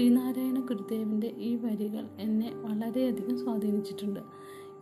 [0.00, 4.20] ശ്രീനാരായണ ഗുരുദേവന്റെ ഈ വരികൾ എന്നെ വളരെയധികം സ്വാധീനിച്ചിട്ടുണ്ട്.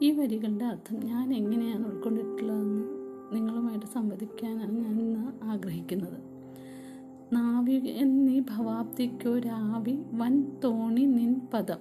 [0.03, 2.85] ഈ വരികളുടെ അർത്ഥം ഞാൻ എങ്ങനെയാണ് ഉൾക്കൊണ്ടിട്ടുള്ളതെന്ന്
[3.33, 6.23] നിങ്ങളുമായിട്ട് സംവദിക്കാനാണ് ഞാൻ ഇന്ന് ആഗ്രഹിക്കുന്നത്.
[7.33, 11.79] നാവി എന്നീ ഭവാബ്ദിക്കൊരാവി വൻ തോണി നിൻ പദം.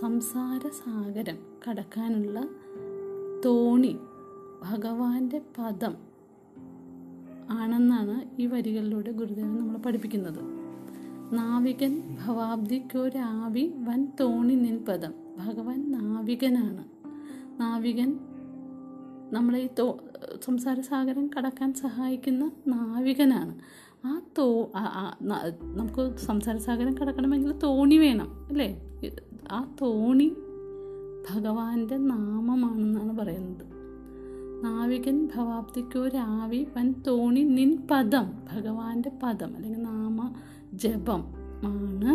[0.00, 2.48] സംസാര സാഗരം കടക്കാനുള്ള
[3.44, 3.96] തോണി
[4.62, 5.96] ഭഗവാന്റെ പദം
[7.50, 10.61] ആണെന്നാണ് ഈ വരികളിലൂടെ ഗുരുദേവൻ നമ്മളെ പഠിപ്പിക്കുന്നത്.
[11.32, 11.92] നാവികൻ
[12.26, 16.84] ഭവാബ്ദിക്കൊരാവി വൻ തോണി നിൻ പദം ഭഗവാൻ നാവികനാണ്.
[17.60, 18.18] നാവികൻ
[19.32, 19.86] നമ്മളെ ഈ തോ
[20.44, 23.54] സംസാര സാഗരം കടക്കാൻ സഹായിക്കുന്ന നാവികനാണ്.
[24.04, 24.72] ആ തോ
[25.78, 28.70] നമുക്ക് സംസാര സാഗരം കടക്കണമെങ്കിൽ തോണി വേണം അല്ലേ?
[29.50, 30.28] ആ തോണി
[31.30, 33.66] ഭഗവാന്റെ നാമമാണെന്നാണ് പറയുന്നത്.
[34.64, 40.34] നാവികൻ ഭവാബ്ദിക്കൊരാവി വൻ തോണി നിൻ പദം ഭഗവാന്റെ പദം അല്ലെങ്കിൽ നാമ
[40.74, 41.24] ജപം
[41.64, 42.12] ആണ്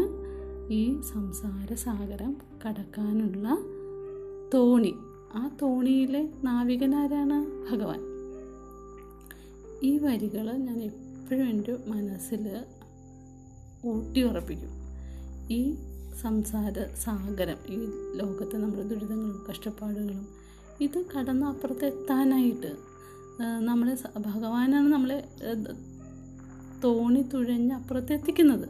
[0.73, 3.57] ഈ സംസാര സാഗരം കടക്കാനുള്ള
[4.53, 4.93] തോണി.
[5.35, 7.37] ആ തോണിയിലെ നാവികനാരാണ്
[7.71, 7.99] ഭഗവാൻ.
[9.83, 12.61] ഈ വരികൾ ഞാൻ എപ്പോഴും എന്റെ മനസ്സിൽ
[13.85, 14.69] ഊട്ടി ഉറപ്പിക്കും.
[15.49, 15.75] ഈ
[16.21, 17.77] സംസാര സാഗരം ഈ
[18.15, 20.27] ലോകത്തെ നമ്മുടെ ദുരിതങ്ങളും കഷ്ടപ്പാടുകളും
[20.81, 22.75] ഇത് കടന്ന് അപ്പുറത്തെത്താനായിട്ട്
[23.59, 25.29] നമ്മളെ ഭഗവാനാണ് നമ്മളെ
[26.83, 28.69] തോണി തുഴഞ്ഞ് അപ്പുറത്തെത്തിക്കുന്നത്.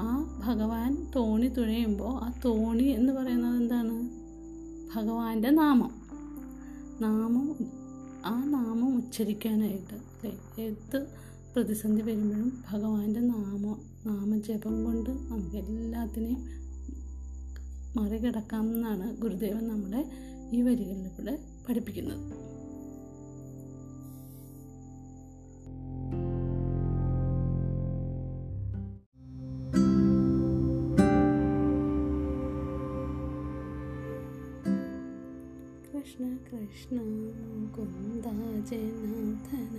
[0.00, 4.08] ആ ഭഗവാൻ തോണി തുഴയുമ്പോൾ ആ തോണി എന്ന് പറയുന്നത് എന്താണ്?
[4.96, 5.90] ഭഗവാന്റെ നാമം.
[7.00, 7.56] നാമം
[8.26, 10.62] ആ നാമം ഉച്ചരിക്കാനായിട്ട് അല്ലേ?
[10.62, 11.06] ഏത്
[11.56, 16.44] പ്രതിസന്ധി വരുമ്പോഴും ഭഗവാന്റെ നാമം നാമജപം കൊണ്ട് നമുക്ക് എല്ലാത്തിനെയും
[17.96, 20.10] മറികടക്കാം എന്നാണ് ഗുരുദേവൻ നമ്മളെ
[20.52, 22.33] ഈ വരികളിലൂടെ പഠിപ്പിക്കുന്നത്.
[36.14, 36.96] കൃഷ്ണ കൃഷ്ണ
[37.52, 38.26] മുകുന്ദ
[38.68, 39.72] ജനാർദ്ദന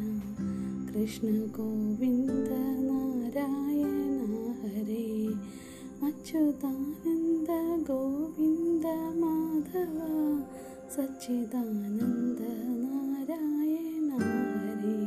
[0.88, 2.50] കൃഷ്ണ ഗോവിന്ദ
[2.88, 4.31] നാരായണ
[4.62, 5.06] ഹരേ
[6.07, 7.50] അച്യുതാനന്ദ
[7.90, 8.85] ഗോവിന്ദ
[9.22, 9.97] മാധവ
[10.95, 12.41] സച്ചിദാനന്ദ
[12.84, 14.09] നാരായണ
[14.57, 15.00] ഹരേ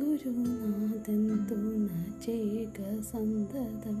[0.00, 1.90] ഗുരുനാഥൻ തുണ
[2.26, 4.00] ചെയ്യുക സന്തതം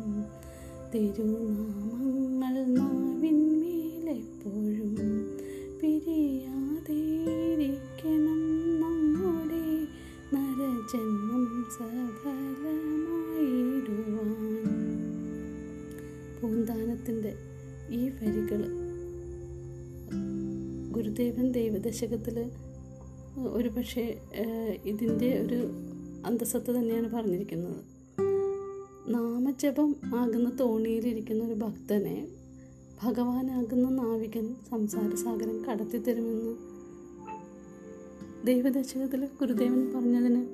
[0.92, 4.08] തിരുനാമങ്ങൾ നാവിന്മേലെപ്പോഴും
[5.82, 6.80] പിരിയാതെയിരിക്കണം
[8.80, 9.88] നമ്മുടെ
[10.34, 12.68] നരജന്മം സഫലമായിടുവാൻ
[16.40, 17.36] പൂന്താനത്തിന്റെ
[17.90, 18.78] ഈ വരികൾ
[20.90, 22.50] ഗുരുദേവൻ ദൈവദശകത്തിൽ
[23.48, 24.20] ഒരു പക്ഷേ
[24.84, 25.70] ഇതിന്റെ ഒരു
[26.26, 27.82] അന്തസ്സത്ത് തന്നെയാണ് പറഞ്ഞിരിക്കുന്നത്.
[29.08, 32.28] നാമജപം ആകുന്ന തോണിയിലിരിക്കുന്ന ഒരു ഭക്തനെ
[33.04, 36.52] ഭഗവാനാകുന്ന നാവികൻ സംസാരസാഗരം കടത്തിത്തരുമെന്ന്
[38.46, 40.46] ദൈവദശകത്തിൽ ഗുരുദേവൻ പറഞ്ഞതിന്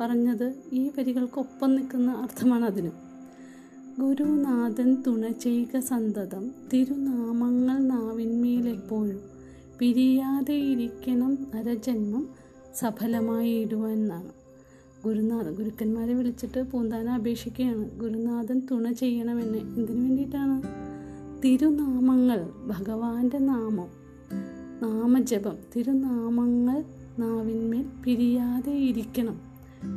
[0.00, 2.90] പറഞ്ഞത് ഈ വരികൾക്കൊപ്പം നിൽക്കുന്ന അർത്ഥമാണ് അതിന്
[4.00, 9.20] ഗുരുനാഥൻ തുണ ചെയ്യുക സന്തതം തിരുനാമങ്ങൾ നാവിന്മേലെപ്പോഴും
[9.78, 12.28] പിരിയാതെ ഇരിക്കണം അരജന്മം
[12.74, 14.32] സഫലമായി ഇടുവാൻ എന്നാണ്
[15.04, 18.00] ഗുരുനാഥൻ ഗുരുക്കന്മാരെ വിളിച്ചിട്ട് പൂന്താനെ അപേക്ഷിക്കുകയാണ്.
[18.00, 20.56] ഗുരുനാഥൻ തുണ ചെയ്യണമെന്ന് എന്തിനു വേണ്ടിയിട്ടാണ്?
[21.44, 23.88] തിരുനാമങ്ങൾ ഭഗവാന്റെ നാമം
[24.82, 26.84] നാമജപം തിരുനാമങ്ങൾ
[27.18, 29.40] നാവിന്മേൽ പിരിയാതെ ഇരിക്കണം.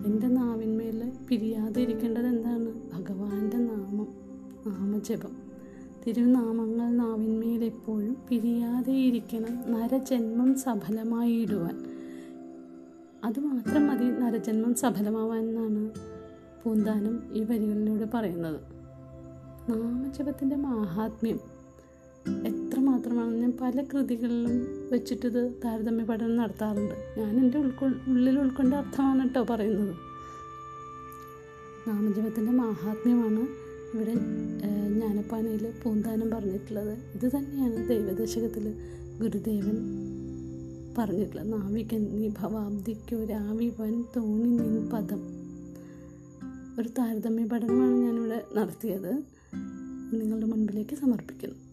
[0.05, 2.73] എന്റെ നാവിന്മേൽ പിരിയാതെ ഇരിക്കേണ്ടത് എന്താണ്?
[2.93, 4.07] ഭഗവാന്റെ നാമം
[4.67, 5.37] നാമജപം.
[6.07, 11.85] തിരുനാമങ്ങൾ നാവിന്മേൽ എപ്പോഴും പിരിയാതെ ഇരിക്കണം നരജന്മം സഫലമായി ഇടുവാൻ
[13.23, 15.89] അതുമാത്രം മതി നരജന്മം സഫലമാവാൻ എന്നാണ്
[16.63, 18.78] പൂന്താനം ഈ വരികളിലൂടെ പറയുന്നത്.
[19.69, 21.39] നാമജപത്തിന്റെ മാഹാത്മ്യം.
[22.47, 27.15] എത്രമാത്രമാണ് ഞാൻ പല കൃതികളിലും വെച്ചിട്ടിത് താരതമ്യ പഠനം നടത്താറുണ്ട്.
[27.17, 29.95] ഞാൻ എന്റെ ഉൾക്കൊ ഉള്ളിൽ ഉൾക്കൊണ്ട അർത്ഥമാണ് കേട്ടോ പറയുന്നത്.
[31.89, 33.47] നാമജപത്തിന്റെ മാഹാത്മ്യമാണ്
[33.93, 34.13] ഇവിടെ
[34.93, 36.97] ജ്ഞാനപ്പാനയിൽ പൂന്താനം പറഞ്ഞിട്ടുള്ളത്.
[37.15, 38.73] ഇത് തന്നെയാണ് ദൈവദശകത്തിൽ
[39.21, 39.77] ഗുരുദേവൻ
[40.97, 41.53] പറഞ്ഞിട്ടുള്ളത്.
[41.53, 45.21] നാവിക നീ ഭവാബ്ദിക്കോ രാവി വൻ തോണി നിൻ പദം.
[46.79, 49.38] ഒരു താരതമ്യ പഠനമാണ് ഞാനിവിടെ നടത്തിയത്.
[50.13, 51.68] നിങ്ങളുടെ മുൻപിലേക്ക് സമർപ്പിക്കുന്നു.